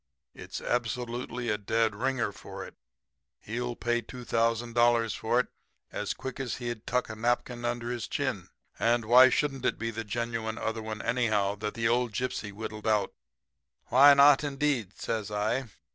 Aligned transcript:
It's 0.33 0.61
absolutely 0.61 1.49
a 1.49 1.59
dead 1.59 1.93
ringer 1.93 2.31
for 2.31 2.65
it. 2.65 2.73
He'll 3.39 3.75
pay 3.75 4.01
$2,000 4.01 5.15
for 5.15 5.39
it 5.39 5.47
as 5.91 6.15
quick 6.15 6.39
as 6.39 6.55
he'd 6.55 6.87
tuck 6.87 7.07
a 7.07 7.15
napkin 7.15 7.63
under 7.65 7.91
his 7.91 8.07
chin. 8.07 8.49
And 8.79 9.05
why 9.05 9.29
shouldn't 9.29 9.63
it 9.63 9.77
be 9.77 9.91
the 9.91 10.03
genuine 10.03 10.57
other 10.57 10.81
one, 10.81 11.03
anyhow, 11.03 11.53
that 11.57 11.75
the 11.75 11.87
old 11.87 12.13
gypsy 12.13 12.51
whittled 12.51 12.87
out?' 12.87 13.13
"'Why 13.89 14.15
not, 14.15 14.43
indeed?' 14.43 14.97
says 14.99 15.29
I. 15.29 15.69